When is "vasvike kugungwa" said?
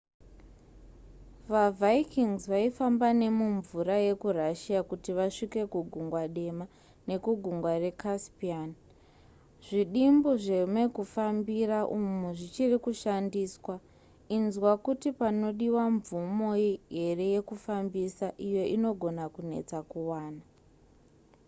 5.17-6.23